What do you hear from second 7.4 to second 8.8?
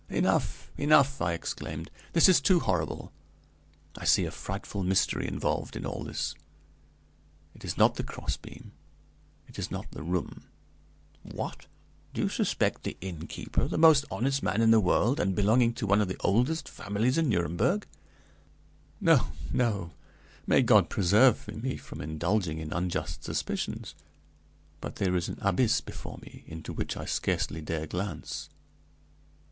It is not the crossbeam;